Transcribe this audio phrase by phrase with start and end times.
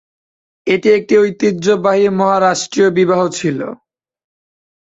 [0.67, 3.59] এটি একটি ঐতিহ্যবাহী মহারাষ্ট্রীয় বিবাহ ছিল।